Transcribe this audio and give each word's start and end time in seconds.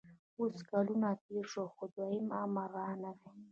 اوس 0.39 0.55
کلونه 0.69 1.09
تېر 1.25 1.45
شول 1.51 1.67
خو 1.75 1.83
دویم 1.95 2.27
امر 2.41 2.67
رانغی 2.75 3.33